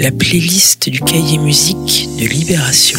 la 0.00 0.10
playlist 0.10 0.88
du 0.88 0.98
cahier 0.98 1.36
musique 1.36 2.08
de 2.18 2.24
Libération. 2.24 2.98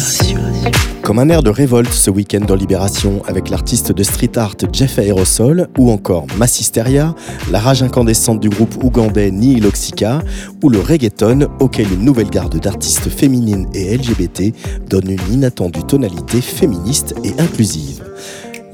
Comme 1.02 1.18
un 1.18 1.28
air 1.30 1.42
de 1.42 1.50
révolte 1.50 1.92
ce 1.92 2.10
week-end 2.10 2.44
dans 2.46 2.54
Libération 2.54 3.24
avec 3.26 3.50
l'artiste 3.50 3.90
de 3.90 4.04
street 4.04 4.38
art 4.38 4.54
Jeff 4.72 4.98
Aerosol 4.98 5.66
ou 5.78 5.90
encore 5.90 6.26
Massisteria, 6.36 7.16
la 7.50 7.58
rage 7.58 7.82
incandescente 7.82 8.38
du 8.38 8.48
groupe 8.48 8.84
ougandais 8.84 9.32
Nihiloxica 9.32 10.22
ou 10.62 10.68
le 10.68 10.78
reggaeton 10.78 11.48
auquel 11.58 11.92
une 11.92 12.04
nouvelle 12.04 12.30
garde 12.30 12.60
d'artistes 12.60 13.08
féminines 13.08 13.66
et 13.74 13.96
LGBT 13.96 14.54
donne 14.88 15.10
une 15.10 15.32
inattendue 15.34 15.82
tonalité 15.82 16.40
féministe 16.40 17.16
et 17.24 17.32
inclusive. 17.40 18.04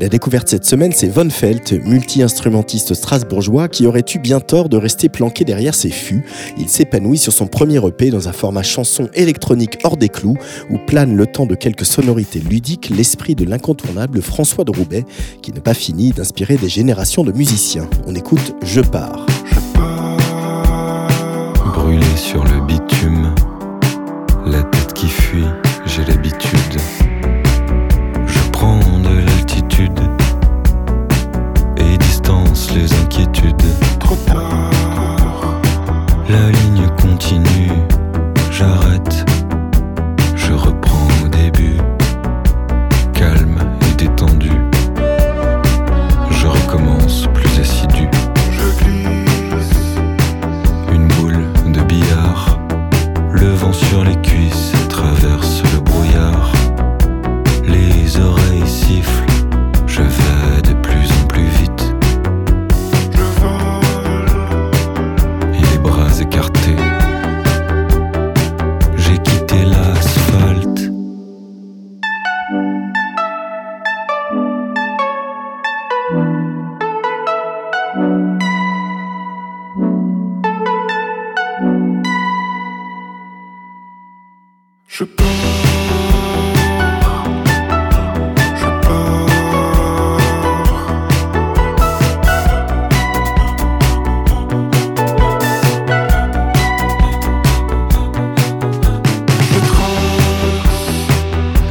La 0.01 0.09
découverte 0.09 0.49
cette 0.49 0.65
semaine, 0.65 0.93
c'est 0.93 1.09
Von 1.09 1.29
Felt, 1.29 1.73
multi-instrumentiste 1.73 2.95
strasbourgeois 2.95 3.67
qui 3.67 3.85
aurait 3.85 4.05
eu 4.15 4.21
bien 4.21 4.39
tort 4.39 4.69
de 4.69 4.77
rester 4.77 5.09
planqué 5.09 5.45
derrière 5.45 5.75
ses 5.75 5.91
fûts. 5.91 6.25
Il 6.57 6.69
s'épanouit 6.69 7.19
sur 7.19 7.33
son 7.33 7.49
premier 7.49 7.85
EP 7.85 8.11
dans 8.11 8.29
un 8.29 8.33
format 8.33 8.63
chanson 8.63 9.09
électronique 9.15 9.79
hors 9.83 9.97
des 9.97 10.09
clous 10.09 10.37
où 10.71 10.79
plane 10.79 11.17
le 11.17 11.27
temps 11.27 11.47
de 11.47 11.57
quelques 11.57 11.85
sonorités 11.85 12.39
ludiques 12.39 12.91
l'esprit 12.91 13.35
de 13.35 13.45
l'incontournable 13.45 14.23
François 14.23 14.63
de 14.63 14.71
Roubaix 14.71 15.05
qui 15.43 15.53
n'a 15.53 15.61
pas 15.61 15.75
fini 15.75 16.13
d'inspirer 16.13 16.59
des 16.59 16.69
générations 16.69 17.25
de 17.25 17.33
musiciens. 17.33 17.91
On 18.07 18.15
écoute 18.15 18.55
Je 18.63 18.81
pars. 18.81 19.27
Je 19.47 19.57
pars. 19.75 20.19
Brûlé 21.75 22.07
sur 22.17 22.45
le 22.45 22.65
bitume, 22.67 23.35
la 24.47 24.63
tête 24.63 24.93
qui 24.93 25.09
fuit, 25.09 25.47
j'ai 25.87 26.05
l'habitude. 26.05 26.79
La 36.31 36.51
ligne 36.51 36.89
continue, 37.03 37.71
j'arrête, 38.51 39.18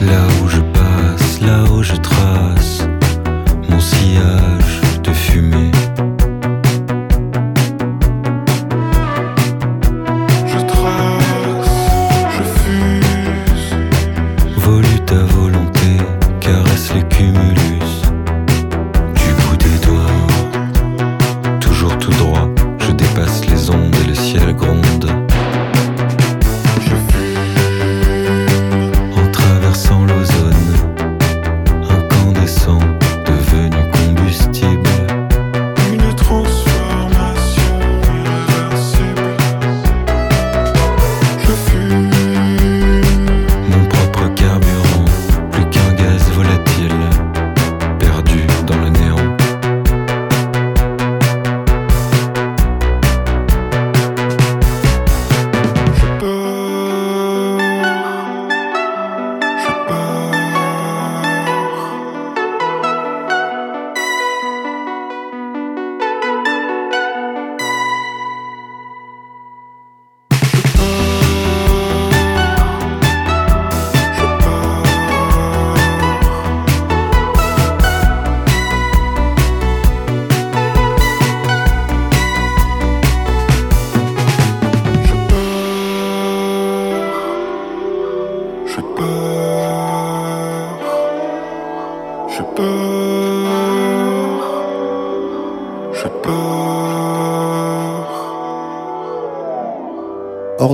Love. 0.07 0.36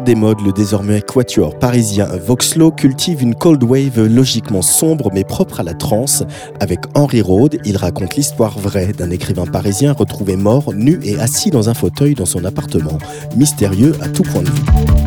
Des 0.03 0.15
modes, 0.15 0.41
le 0.41 0.51
désormais 0.51 1.01
quatuor 1.01 1.57
parisien 1.57 2.05
Voxlo 2.05 2.71
cultive 2.71 3.21
une 3.21 3.35
cold 3.35 3.63
wave 3.63 4.05
logiquement 4.05 4.61
sombre 4.61 5.09
mais 5.13 5.23
propre 5.23 5.59
à 5.59 5.63
la 5.63 5.73
trance. 5.73 6.23
Avec 6.59 6.79
Henry 6.95 7.21
Rode, 7.21 7.59
il 7.65 7.77
raconte 7.77 8.15
l'histoire 8.15 8.57
vraie 8.59 8.93
d'un 8.93 9.09
écrivain 9.09 9.45
parisien 9.45 9.93
retrouvé 9.93 10.35
mort, 10.35 10.73
nu 10.73 10.99
et 11.03 11.19
assis 11.19 11.49
dans 11.49 11.69
un 11.69 11.73
fauteuil 11.73 12.15
dans 12.15 12.25
son 12.25 12.43
appartement, 12.45 12.97
mystérieux 13.35 13.93
à 14.01 14.09
tout 14.09 14.23
point 14.23 14.41
de 14.41 14.49
vue. 14.49 15.02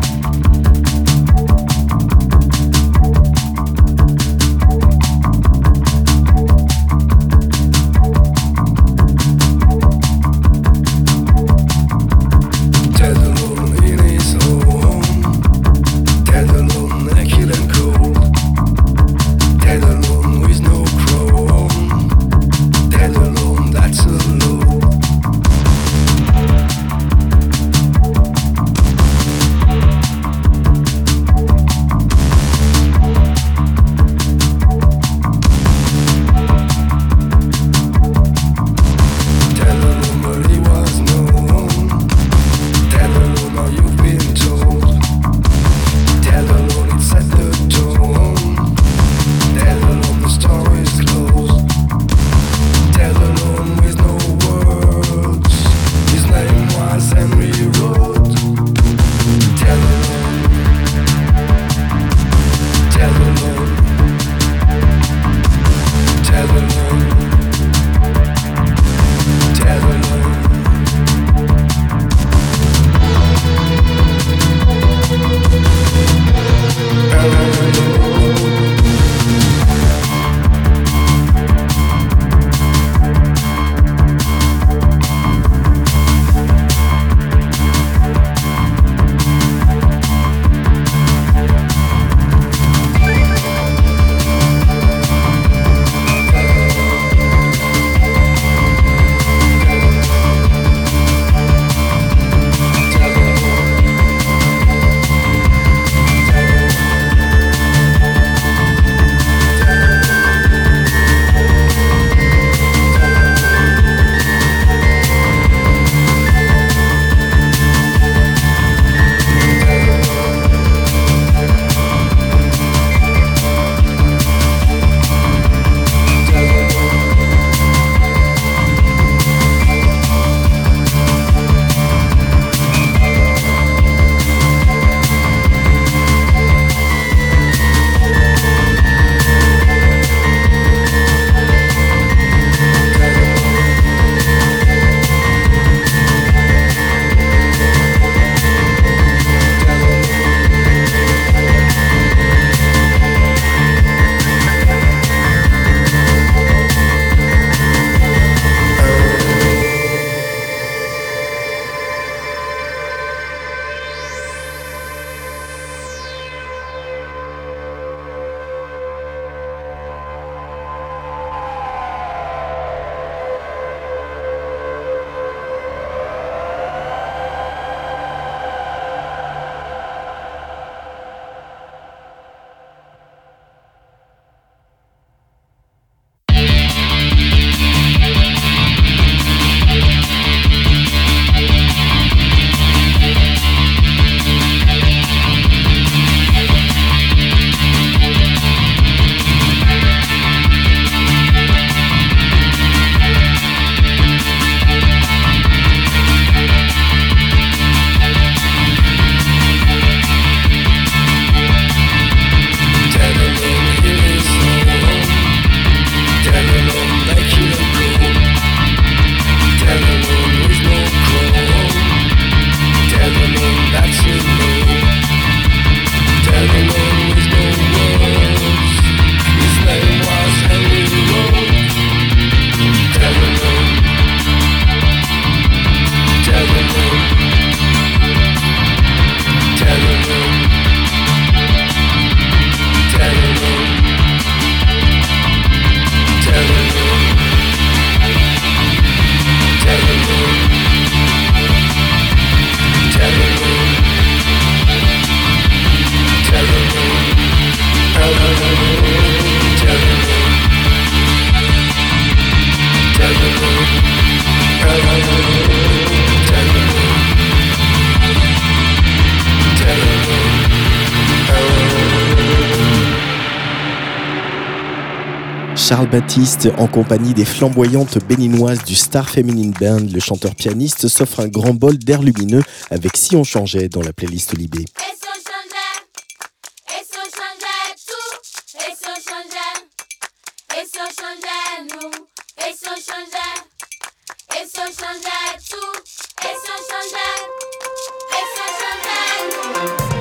Charles 275.67 275.89
Baptiste, 275.89 276.47
en 276.57 276.67
compagnie 276.67 277.13
des 277.13 277.25
flamboyantes 277.25 277.97
béninoises 278.05 278.63
du 278.63 278.73
Star 278.73 279.09
Feminine 279.09 279.51
Band, 279.51 279.81
le 279.93 279.99
chanteur-pianiste 279.99 280.87
s'offre 280.87 281.19
un 281.19 281.27
grand 281.27 281.53
bol 281.53 281.77
d'air 281.77 282.01
lumineux 282.01 282.41
avec 282.71 282.95
Si 282.95 283.17
on 283.17 283.25
changeait 283.25 283.67
dans 283.67 283.81
la 283.81 283.91
playlist 283.91 284.37
Libé. 284.37 284.63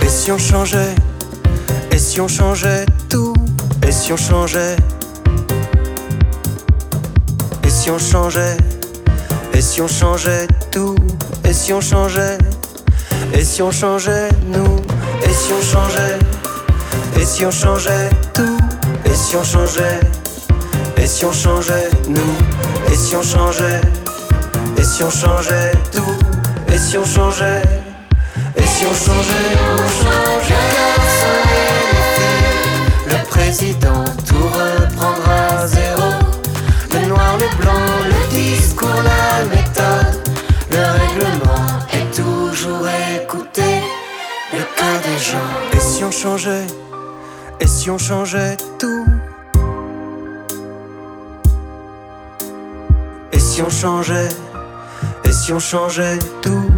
Et 0.01 0.09
si 0.09 0.31
on 0.31 0.39
changeait, 0.39 0.95
et 1.91 1.99
si 1.99 2.21
on 2.21 2.29
changeait 2.29 2.87
tout, 3.11 3.35
et 3.85 3.91
si 3.91 4.13
on 4.13 4.17
changeait, 4.17 4.77
et 4.77 4.96
si 7.87 7.93
on 7.93 7.99
changeait 8.01 8.57
et 9.55 9.61
si 9.61 9.81
on 9.81 9.87
changeait, 9.87 10.49
tout, 10.73 10.97
et 11.45 11.53
si 11.53 11.73
on 11.73 11.81
changeait, 11.81 12.37
et 13.33 13.45
si 13.45 13.63
on 13.63 13.71
changeait 13.71 14.29
nous. 14.45 14.81
Et 15.23 15.33
si 15.33 15.53
on 15.53 15.63
changeait 15.63 16.19
Et 17.21 17.25
si 17.25 17.47
on 17.47 17.51
changeait 17.53 18.11
tout 18.35 18.59
Et 19.05 19.15
si 19.15 19.37
on 19.37 19.45
changeait 19.45 20.01
Et 20.97 21.07
si 21.07 21.25
on 21.25 21.33
changeait 21.33 21.91
nous 22.09 22.93
Et 22.93 22.97
si 22.97 23.15
on 23.15 23.23
changeait 23.23 23.81
Et 24.77 24.85
si 24.85 25.05
on 25.05 25.11
changeait 25.11 25.73
tout 25.93 26.17
Et 26.75 26.79
si 26.79 26.99
on 26.99 27.05
changeait 27.05 27.63
Et 28.57 28.67
si 28.67 28.85
on 28.85 28.95
changeait 28.95 29.57
on 29.63 29.89
changeait 30.03 30.77
Et 33.49 33.53
si 33.53 33.75
Le 37.47 38.09
le 38.09 38.29
discours, 38.31 39.03
la 39.05 39.45
méthode 39.45 40.29
Le 40.71 40.83
règlement 41.01 41.79
est 41.93 42.11
toujours 42.15 42.89
écouté. 43.17 43.63
Le 44.53 44.65
cas 44.77 44.99
des 45.05 45.19
gens. 45.19 45.51
Et 45.73 45.81
si 45.81 46.03
on 46.03 46.11
changeait 46.11 46.67
Et 47.61 47.67
si 47.69 47.89
on 47.91 47.99
changeait 47.99 48.57
tout? 48.79 49.07
Et 53.33 53.39
si 53.39 53.63
on 53.63 53.71
changeait 53.71 54.29
Et 55.25 55.33
si 55.33 55.53
on 55.53 55.61
changeait 55.61 56.19
tout? 56.43 56.76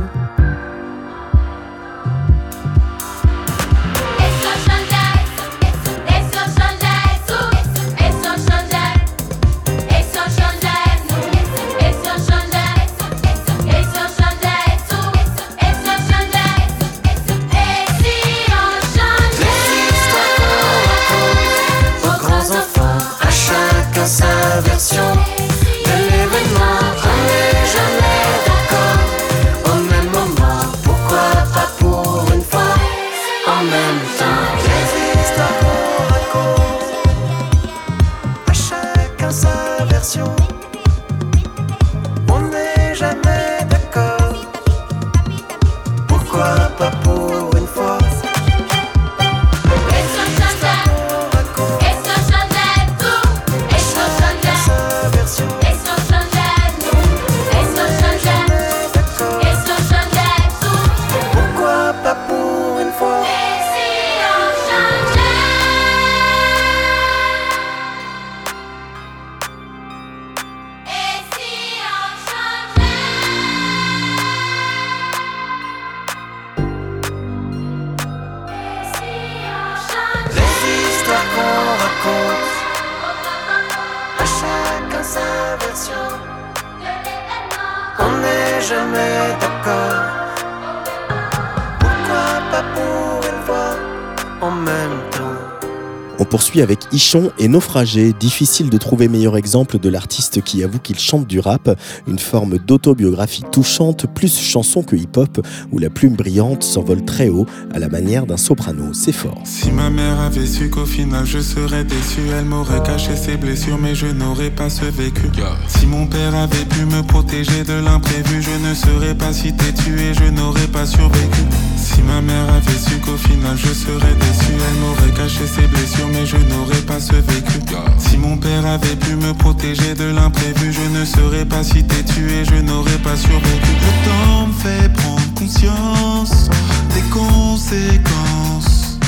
Poursuit 96.28 96.62
avec 96.62 96.80
Ichon 96.92 97.30
et 97.38 97.48
Naufragé. 97.48 98.12
Difficile 98.12 98.70
de 98.70 98.78
trouver 98.78 99.08
meilleur 99.08 99.36
exemple 99.36 99.78
de 99.78 99.88
l'artiste 99.88 100.42
qui 100.42 100.62
avoue 100.62 100.78
qu'il 100.78 100.98
chante 100.98 101.26
du 101.26 101.40
rap, 101.40 101.76
une 102.06 102.18
forme 102.18 102.58
d'autobiographie 102.58 103.44
touchante, 103.50 104.06
plus 104.14 104.38
chanson 104.38 104.82
que 104.82 104.96
hip-hop, 104.96 105.44
où 105.72 105.78
la 105.78 105.90
plume 105.90 106.14
brillante 106.14 106.62
s'envole 106.62 107.04
très 107.04 107.28
haut 107.28 107.46
à 107.72 107.78
la 107.78 107.88
manière 107.88 108.26
d'un 108.26 108.36
soprano. 108.36 108.92
C'est 108.92 109.12
fort. 109.12 109.40
Si 109.44 109.70
ma 109.70 109.90
mère 109.90 110.20
avait 110.20 110.46
su 110.46 110.70
qu'au 110.70 110.86
final 110.86 111.26
je 111.26 111.40
serais 111.40 111.84
déçu, 111.84 112.20
elle 112.36 112.44
m'aurait 112.44 112.82
caché 112.82 113.16
ses 113.16 113.36
blessures, 113.36 113.78
mais 113.78 113.94
je 113.94 114.06
n'aurais 114.06 114.50
pas 114.50 114.70
ce 114.70 114.84
vécu. 114.84 115.28
Si 115.66 115.86
mon 115.86 116.06
père 116.06 116.34
avait 116.34 116.64
pu 116.64 116.84
me 116.84 117.02
protéger 117.02 117.64
de 117.64 117.74
l'imprévu, 117.74 118.42
je 118.42 118.68
ne 118.68 118.74
serais 118.74 119.14
pas 119.14 119.32
si 119.32 119.54
têtu 119.54 119.98
et 120.00 120.14
je 120.14 120.30
n'aurais 120.30 120.68
pas 120.68 120.86
survécu. 120.86 121.42
Si 121.76 122.02
ma 122.02 122.20
mère 122.20 122.48
avait 122.52 122.78
su 122.78 122.98
qu'au 122.98 123.16
final 123.16 123.56
je 123.56 123.72
serais 123.72 124.14
déçu, 124.14 124.52
elle 124.52 124.80
m'aurait 124.80 125.14
caché 125.16 125.46
ses 125.46 125.66
blessures, 125.66 126.08
mais 126.12 126.17
je 126.24 126.36
n'aurais 126.36 126.82
pas 126.86 127.00
ce 127.00 127.14
vécu. 127.14 127.60
Si 127.98 128.16
mon 128.16 128.36
père 128.36 128.66
avait 128.66 128.96
pu 128.96 129.14
me 129.14 129.32
protéger 129.34 129.94
de 129.94 130.04
l'imprévu, 130.04 130.72
je 130.72 130.98
ne 130.98 131.04
serais 131.04 131.44
pas 131.44 131.62
si 131.62 131.78
et 131.80 132.44
je 132.44 132.62
n'aurais 132.62 132.98
pas 132.98 133.16
survécu. 133.16 133.72
Le 133.86 134.08
temps 134.08 134.46
me 134.46 134.52
fait 134.52 134.92
prendre 134.92 135.34
conscience 135.34 136.48
des 136.94 137.02
conséquences. 137.10 138.98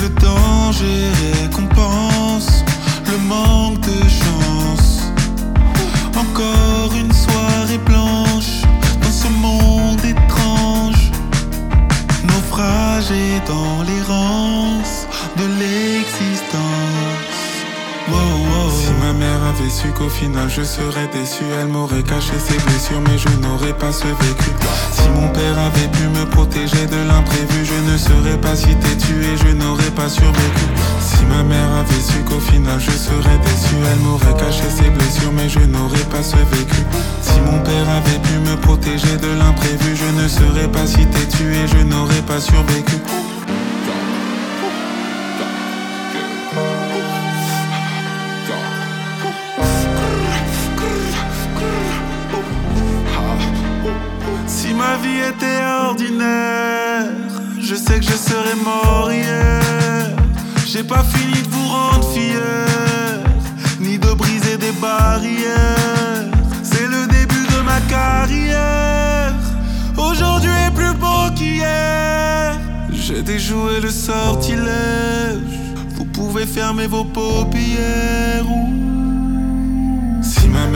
Le 0.00 0.08
danger 0.20 1.00
récompense 1.42 2.64
le 3.06 3.18
manque 3.28 3.80
de 3.80 4.00
chance. 4.08 5.02
Encore 6.16 6.92
une 6.96 7.12
soirée 7.12 7.78
blanche 7.84 8.62
dans 9.02 9.12
ce 9.22 9.28
monde 9.28 10.04
étrange. 10.04 11.10
Naufragé 12.24 13.40
dans 13.46 13.82
l'errance 13.82 15.06
de. 15.36 15.67
Su 19.68 19.88
qu'au 19.88 20.08
final 20.08 20.48
je 20.48 20.62
serais 20.62 21.08
déçu, 21.12 21.42
elle 21.60 21.68
m'aurait 21.68 22.02
caché 22.02 22.38
ses 22.38 22.58
blessures, 22.58 23.00
mais 23.00 23.18
je 23.18 23.28
n'aurais 23.40 23.72
pas 23.72 23.90
ce 23.90 24.06
vécu. 24.06 24.50
Si 24.92 25.08
mon 25.08 25.28
père 25.28 25.58
avait 25.58 25.88
pu 25.88 26.04
me 26.08 26.24
protéger 26.26 26.86
de 26.86 26.96
l'imprévu, 27.08 27.64
je 27.64 27.92
ne 27.92 27.98
serais 27.98 28.38
pas 28.38 28.54
si 28.54 28.74
têtu 28.76 29.14
et 29.24 29.36
je 29.36 29.52
n'aurais 29.54 29.90
pas 29.90 30.08
survécu. 30.08 30.66
Si 31.00 31.24
ma 31.24 31.42
mère 31.42 31.72
avait 31.80 32.00
su 32.00 32.18
qu'au 32.24 32.40
final 32.40 32.78
je 32.78 32.92
serais 32.92 33.38
déçu, 33.38 33.74
elle 33.90 34.00
m'aurait 34.00 34.36
caché 34.38 34.64
ses 34.70 34.90
blessures, 34.90 35.32
mais 35.32 35.48
je 35.48 35.60
n'aurais 35.60 36.08
pas 36.10 36.22
ce. 36.22 36.36
Si 37.22 37.40
mon 37.40 37.58
père 37.60 37.88
avait 37.90 38.20
pu 38.20 38.38
me 38.48 38.56
protéger 38.56 39.16
de 39.16 39.28
l'imprévu, 39.38 39.96
je 39.96 40.22
ne 40.22 40.28
serais 40.28 40.68
pas 40.68 40.86
si 40.86 41.04
têtu 41.06 41.52
et 41.52 41.66
je 41.66 41.82
n'aurais 41.84 42.22
pas 42.22 42.40
survécu. 42.40 42.96
Ma 54.78 54.96
vie 54.98 55.22
était 55.32 55.62
ordinaire, 55.88 57.06
je 57.60 57.74
sais 57.74 57.98
que 57.98 58.04
je 58.04 58.18
serais 58.30 58.58
mort 58.64 59.10
hier. 59.12 60.14
J'ai 60.66 60.84
pas 60.84 61.02
fini 61.02 61.42
de 61.42 61.48
vous 61.48 61.68
rendre 61.68 62.08
fier, 62.12 63.18
ni 63.80 63.98
de 63.98 64.12
briser 64.14 64.56
des 64.56 64.72
barrières. 64.80 66.26
C'est 66.62 66.86
le 66.86 67.02
début 67.08 67.46
de 67.54 67.60
ma 67.70 67.80
carrière. 67.96 69.34
Aujourd'hui 69.96 70.56
est 70.66 70.74
plus 70.80 70.94
beau 70.94 71.22
qu'hier. 71.34 72.56
J'ai 72.92 73.22
déjoué 73.22 73.80
le 73.80 73.90
sortilège. 73.90 75.56
Vous 75.96 76.04
pouvez 76.04 76.46
fermer 76.46 76.86
vos 76.86 77.04
paupières. 77.04 78.44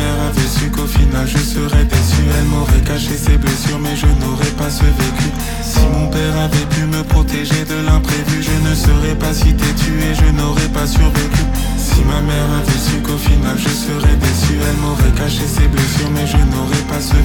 Mère 0.03 0.23
avait 0.29 0.51
su 0.57 0.71
qu'au 0.71 0.87
final 0.87 1.27
je 1.27 1.39
serais 1.39 1.85
déçu, 1.85 2.23
elle 2.39 2.49
m'aurait 2.53 2.85
caché 2.85 3.17
ses 3.17 3.39
blessures, 3.39 3.79
mais 3.79 3.97
je 3.97 4.07
n'aurais 4.21 4.55
pas 4.59 4.71
ce 4.71 4.85
vécu. 4.85 5.29
Si 5.63 5.81
mon 5.95 6.09
père 6.09 6.37
avait 6.47 6.69
pu 6.75 6.83
me 6.87 7.03
protéger 7.03 7.65
de 7.65 7.79
l'imprévu, 7.87 8.43
je 8.43 8.57
ne 8.69 8.75
serais 8.75 9.17
pas 9.23 9.33
si 9.33 9.55
têtu 9.55 9.93
et 10.09 10.15
je 10.15 10.29
n'aurais 10.39 10.73
pas 10.77 10.87
survécu. 10.87 11.45
Si 11.77 12.01
ma 12.11 12.21
mère 12.21 12.51
avait 12.61 12.83
su 12.87 12.97
qu'au 13.03 13.19
final 13.19 13.57
je 13.57 13.73
serais 13.85 14.17
déçu, 14.17 14.55
elle 14.69 14.79
m'aurait 14.83 15.17
caché 15.17 15.47
ses 15.47 15.69
blessures, 15.69 16.11
mais 16.15 16.27
je 16.27 16.41
n'aurais 16.53 16.85
pas 16.91 17.01
ce. 17.01 17.19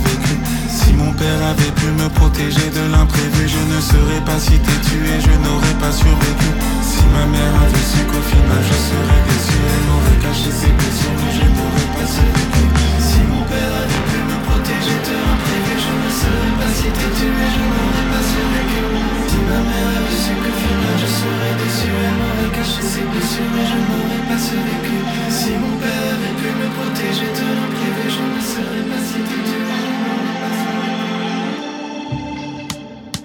Si 0.69 0.93
mon 0.93 1.11
père 1.13 1.41
avait 1.51 1.73
pu 1.79 1.87
me 2.01 2.09
protéger 2.09 2.69
de 2.77 2.83
l'imprévu, 2.91 3.43
je 3.47 3.61
ne 3.73 3.79
serais 3.81 4.23
pas 4.25 4.39
si 4.39 4.55
têtu 4.67 4.97
je 5.25 5.33
n'aurais 5.43 5.77
pas 5.81 5.91
survécu. 5.91 6.76
Si 6.97 7.05
ma 7.13 7.25
mère 7.29 7.55
avait 7.61 7.87
su 7.91 8.01
qu'au 8.09 8.23
final 8.25 8.61
je 8.69 8.77
serais 8.89 9.21
déçu, 9.29 9.53
elle 9.53 9.83
m'aurait 9.85 10.21
caché 10.25 10.49
ses 10.49 10.73
blessures, 10.77 11.17
mais 11.21 11.31
je 11.37 11.45
n'aurais 11.45 11.89
pas 11.93 12.07
survécu. 12.09 12.65
Si 13.07 13.21
mon 13.29 13.43
père 13.45 13.73
avait 13.81 14.05
pu 14.09 14.17
me 14.29 14.37
protéger 14.49 14.97
de 15.05 15.13
l'imprévu, 15.13 15.73
je 15.85 15.93
ne 15.93 16.09
serais 16.21 16.55
pas 16.57 16.71
si 16.73 16.89
têtu 16.97 17.27
et 17.29 17.49
je 17.53 17.63
n'aurais 17.69 18.07
pas 18.11 18.25
survécu. 18.33 18.81
Si 19.29 19.39
ma 19.45 19.59
mère 19.69 19.91
avait 19.93 20.19
su 20.25 20.33
qu'au 20.41 20.55
final 20.57 20.95
je 20.97 21.09
serais 21.21 21.55
déçu, 21.61 21.89
elle 21.93 22.17
m'aurait 22.17 22.53
caché 22.57 22.81
ses 22.81 23.05
blessures, 23.05 23.51
mais 23.53 23.67
je 23.71 23.79
n'aurais 23.87 24.23
pas 24.29 24.39
survécu. 24.41 24.97
Si 25.37 25.51
mon 25.61 25.75
père 25.77 26.05
avait 26.17 26.35
pu 26.41 26.49
me 26.49 26.67
protéger 26.77 27.29
de 27.37 27.45
l'imprévu, 27.55 28.05
je 28.17 28.23
ne 28.25 28.41
serais 28.41 28.85
pas 28.89 29.03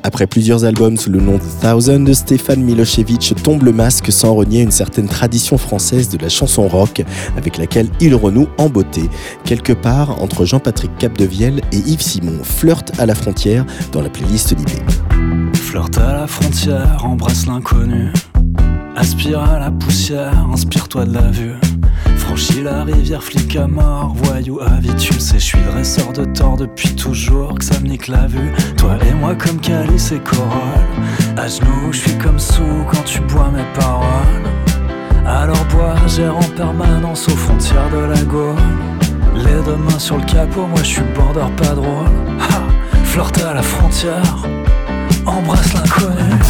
Après 0.05 0.27
plusieurs 0.27 0.65
albums 0.65 0.97
sous 0.97 1.11
le 1.11 1.21
nom 1.21 1.35
de 1.35 1.43
Thousand, 1.61 2.13
Stéphane 2.13 2.63
Milosevic 2.63 3.35
tombe 3.43 3.63
le 3.63 3.73
masque 3.73 4.11
sans 4.11 4.35
renier 4.35 4.63
une 4.63 4.73
certaine 4.73 5.07
tradition 5.07 5.57
française 5.57 6.09
de 6.09 6.19
la 6.19 6.29
chanson 6.29 6.67
rock 6.67 7.03
avec 7.37 7.57
laquelle 7.57 7.89
il 8.01 8.15
renoue 8.15 8.49
en 8.59 8.69
beauté, 8.69 9.03
quelque 9.45 9.73
part 9.73 10.21
entre 10.21 10.45
Jean-Patrick 10.45 10.91
Capdevielle 10.99 11.61
et 11.71 11.79
Yves 11.79 12.03
Simon, 12.03 12.43
flirte 12.43 12.93
à 12.99 13.07
la 13.07 13.15
frontière 13.15 13.65
dans 13.93 14.03
la 14.03 14.11
playlist 14.11 14.57
Libé. 14.57 14.83
Flirte 15.55 15.99
à 15.99 16.13
la 16.13 16.27
frontière, 16.27 17.05
embrasse 17.05 17.47
l'inconnu. 17.47 18.13
Aspire 18.97 19.41
à 19.41 19.59
la 19.61 19.71
poussière, 19.71 20.47
inspire-toi 20.53 21.05
de 21.05 21.15
la 21.15 21.31
vue. 21.31 21.55
Franchis 22.33 22.63
la 22.63 22.85
rivière, 22.85 23.23
flic 23.23 23.57
à 23.57 23.67
mort, 23.67 24.15
voyou 24.17 24.59
tu 24.99 25.21
sais, 25.21 25.39
je 25.39 25.45
suis 25.45 25.61
dresseur 25.71 26.15
de 26.15 26.25
tort 26.25 26.57
depuis 26.57 26.97
toujours, 26.97 27.59
que 27.59 27.63
ça 27.63 27.79
me 27.81 27.89
nique 27.89 28.09
la 28.09 28.27
vue. 28.27 28.55
Toi 28.79 28.97
et 29.07 29.13
moi 29.13 29.35
comme 29.35 29.61
calice 29.61 30.13
et 30.13 30.19
corolle. 30.19 30.49
À 31.37 31.47
genoux, 31.47 31.93
je 31.93 31.99
suis 31.99 32.17
comme 32.17 32.39
sous 32.39 32.87
quand 32.91 33.05
tu 33.05 33.21
bois 33.21 33.51
mes 33.55 33.79
paroles. 33.79 34.07
Alors 35.27 35.63
bois, 35.67 35.95
gère 36.07 36.35
en 36.35 36.49
permanence 36.57 37.29
aux 37.29 37.37
frontières 37.37 37.91
de 37.91 37.99
la 37.99 38.23
Gaule. 38.23 38.57
Les 39.35 39.63
deux 39.67 39.77
mains 39.77 39.99
sur 39.99 40.17
le 40.17 40.25
capot, 40.25 40.67
moi 40.67 40.79
je 40.79 40.89
suis 40.89 41.03
border 41.15 41.53
pas 41.59 41.75
drôle. 41.75 42.07
Ha, 42.41 42.63
flirte 43.05 43.43
à 43.43 43.53
la 43.53 43.63
frontière, 43.63 44.47
embrasse 45.27 45.75
l'inconnu. 45.75 46.41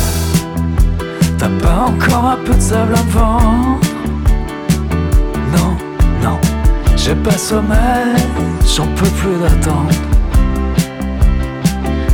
T'as 1.38 1.50
pas 1.60 1.86
encore 1.88 2.24
un 2.24 2.36
peu 2.36 2.54
de 2.54 2.60
sable 2.60 2.94
vendre? 3.08 3.91
Non, 6.22 6.38
j'ai 6.96 7.14
pas 7.16 7.36
sommeil, 7.36 8.14
j'en 8.76 8.86
peux 8.94 9.08
plus 9.08 9.36
d'attendre. 9.40 9.90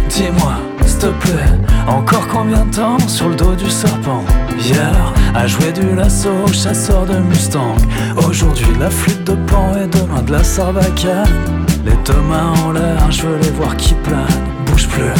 Dis-moi, 0.08 0.54
s'il 0.86 0.98
te 0.98 1.06
plaît, 1.06 1.58
encore 1.86 2.26
combien 2.28 2.64
de 2.64 2.74
temps 2.74 2.98
sur 3.06 3.28
le 3.28 3.36
dos 3.36 3.54
du 3.54 3.70
serpent? 3.70 4.24
Hier, 4.58 5.12
à 5.34 5.46
jouer 5.46 5.72
du 5.72 5.94
lasso, 5.94 6.30
chasseur 6.52 7.04
de 7.04 7.18
Mustang. 7.18 7.76
Aujourd'hui, 8.16 8.66
la 8.80 8.90
flûte 8.90 9.24
de 9.24 9.34
pan 9.34 9.72
et 9.76 9.86
demain 9.86 10.22
de 10.22 10.32
la 10.32 10.42
sarbacane. 10.42 11.28
Les 11.84 11.96
deux 12.06 12.20
mains 12.28 12.54
en 12.64 12.72
l'air, 12.72 13.10
je 13.10 13.22
veux 13.22 13.38
les 13.42 13.50
voir 13.50 13.76
qui 13.76 13.94
planent. 13.94 14.26
Bouge 14.66 14.88
plus, 14.88 15.12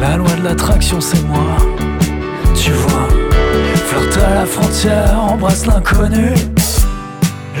la 0.00 0.16
loi 0.16 0.30
de 0.38 0.44
l'attraction, 0.44 1.00
c'est 1.00 1.22
moi. 1.26 1.56
Tu 2.54 2.70
vois, 2.72 3.08
flirte 3.86 4.18
à 4.26 4.34
la 4.40 4.46
frontière, 4.46 5.18
embrasse 5.20 5.66
l'inconnu. 5.66 6.32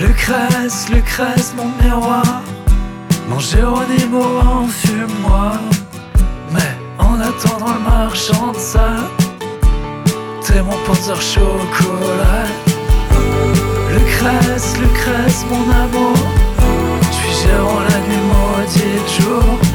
Lucrèce, 0.02 0.88
Lucrèce, 0.90 1.54
mon 1.56 1.70
miroir. 1.80 2.42
Mon 3.28 3.38
Géronimo, 3.38 4.24
enfume-moi. 4.40 5.52
Mais 6.50 6.72
en 6.98 7.20
attendant 7.20 7.74
le 7.74 7.80
marchand 7.88 8.50
de 8.50 8.58
sable, 8.58 9.06
t'es 10.44 10.60
mon 10.60 10.76
panzer 10.86 11.20
chocolat. 11.22 12.48
Lucrèce, 13.94 14.76
Lucrèce, 14.80 15.44
mon 15.48 15.70
amour. 15.70 16.16
J'suis 17.12 17.46
gérant 17.46 17.80
la 17.88 17.98
nuit 18.06 18.24
maudite 18.32 19.08
jour. 19.20 19.71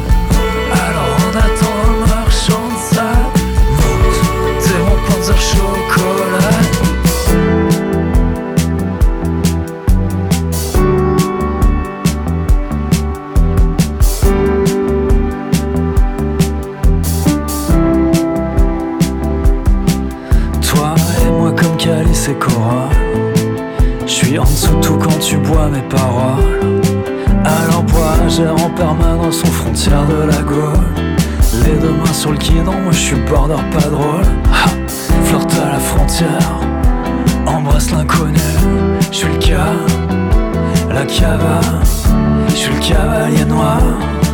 Tu 25.27 25.35
bois 25.39 25.67
mes 25.67 25.81
paroles. 25.89 26.81
Alors 27.43 27.83
bois, 27.83 28.15
gère 28.29 28.55
en 28.55 28.69
permanence 28.69 29.43
aux 29.43 29.51
frontières 29.51 30.05
de 30.05 30.23
la 30.23 30.41
Gaule. 30.41 30.85
Les 31.65 31.75
deux 31.81 31.91
mains 31.91 32.13
sur 32.13 32.31
le 32.31 32.37
guidon, 32.37 32.71
moi 32.71 32.91
je 32.91 32.97
suis 32.97 33.15
border 33.29 33.61
pas 33.73 33.89
drôle. 33.89 34.23
Ha, 34.53 34.69
Flirte 35.25 35.53
à 35.55 35.73
la 35.73 35.79
frontière, 35.79 36.59
embrasse 37.45 37.91
l'inconnu. 37.91 38.39
Je 39.11 39.17
suis 39.17 39.27
le 39.27 39.37
cas, 39.37 39.73
la 40.93 41.05
cava. 41.05 41.59
Je 42.55 42.71
le 42.71 42.79
cavalier 42.79 43.43
noir 43.45 43.81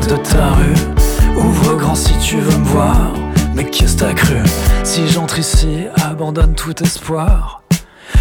de 0.07 0.15
ta 0.17 0.51
rue. 0.51 1.35
Ouvre 1.35 1.75
grand 1.75 1.95
si 1.95 2.15
tu 2.19 2.37
veux 2.37 2.59
me 2.59 2.65
voir. 2.65 3.13
Mais 3.55 3.63
qu'est-ce 3.63 3.97
t'as 3.97 4.13
cru? 4.13 4.37
Si 4.83 5.07
j'entre 5.07 5.39
ici, 5.39 5.85
abandonne 6.05 6.53
tout 6.53 6.83
espoir. 6.83 7.63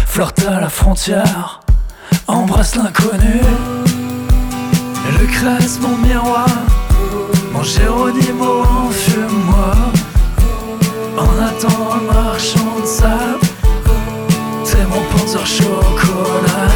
Flirte 0.07 0.43
à 0.47 0.59
la 0.59 0.69
frontière 0.69 1.62
Embrasse 2.27 2.75
l'inconnu. 2.75 3.41
Lucrèce, 5.19 5.79
mon 5.81 5.97
miroir. 5.97 6.47
Mon 7.51 7.63
Géronimo, 7.63 8.63
enfume-moi 8.87 9.73
En 11.17 11.43
attendant 11.45 11.95
le 11.95 12.13
marchand 12.13 12.79
de 12.81 12.85
sable. 12.85 13.39
T'es 14.65 14.85
mon 14.89 15.01
panzer 15.11 15.45
chocolat 15.45 16.72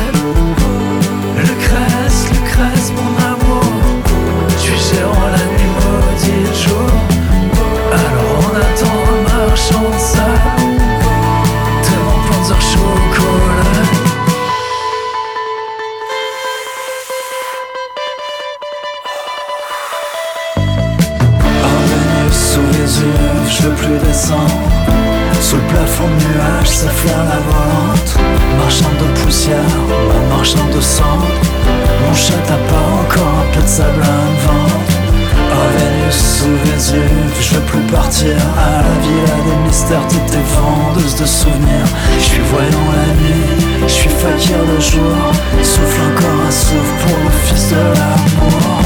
souffle 44.82 46.02
encore 46.02 46.46
un 46.48 46.52
souffle 46.52 47.08
pour 47.08 47.18
le 47.24 47.32
fils 47.46 47.70
de 47.70 47.76
l'amour. 47.76 48.82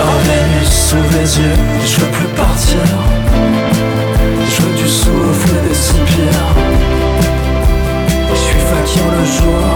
Oh 0.00 0.16
Vénus 0.24 0.68
sous 0.70 1.18
Vésuve, 1.18 1.58
je 1.84 2.00
veux 2.00 2.10
plus 2.10 2.28
partir, 2.28 2.78
je 4.46 4.62
veux 4.62 4.76
du 4.76 4.88
souffle 4.88 5.50
et 5.58 5.68
des 5.68 5.74
soupirs. 5.74 6.54
Je 8.30 8.38
suis 8.38 8.60
fakir 8.60 9.02
le 9.18 9.24
jour, 9.24 9.73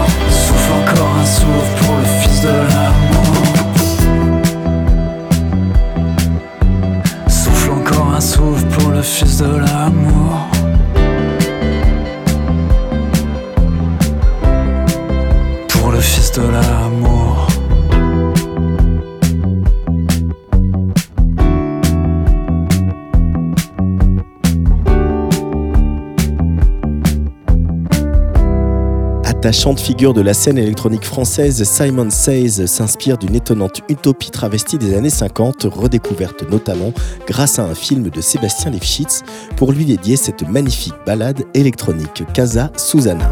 L'attachante 29.41 29.79
figure 29.79 30.13
de 30.13 30.19
la 30.19 30.33
scène 30.33 30.57
électronique 30.57 31.05
française 31.05 31.63
Simon 31.63 32.09
Says 32.09 32.67
s'inspire 32.67 33.17
d'une 33.17 33.35
étonnante 33.35 33.79
utopie 33.87 34.31
travestie 34.31 34.77
des 34.77 34.97
années 34.97 35.09
50, 35.09 35.63
redécouverte 35.63 36.43
notamment 36.51 36.91
grâce 37.25 37.57
à 37.57 37.63
un 37.63 37.73
film 37.73 38.09
de 38.09 38.19
Sébastien 38.19 38.69
Lifshitz 38.69 39.23
pour 39.55 39.71
lui 39.71 39.85
dédier 39.85 40.17
cette 40.17 40.45
magnifique 40.45 40.93
ballade 41.05 41.45
électronique 41.53 42.23
Casa 42.33 42.69
Susanna. 42.75 43.31